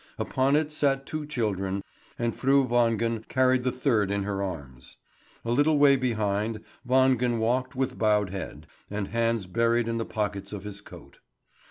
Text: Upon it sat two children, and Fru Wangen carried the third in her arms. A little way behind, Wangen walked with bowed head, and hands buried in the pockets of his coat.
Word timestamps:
Upon 0.17 0.55
it 0.55 0.71
sat 0.71 1.05
two 1.05 1.27
children, 1.27 1.83
and 2.17 2.35
Fru 2.35 2.65
Wangen 2.67 3.23
carried 3.27 3.61
the 3.61 3.71
third 3.71 4.09
in 4.09 4.23
her 4.23 4.41
arms. 4.41 4.97
A 5.45 5.51
little 5.51 5.77
way 5.77 5.95
behind, 5.95 6.61
Wangen 6.83 7.37
walked 7.37 7.75
with 7.75 7.99
bowed 7.99 8.31
head, 8.31 8.65
and 8.89 9.09
hands 9.09 9.45
buried 9.45 9.87
in 9.87 9.99
the 9.99 10.03
pockets 10.07 10.53
of 10.53 10.63
his 10.63 10.81
coat. 10.81 11.19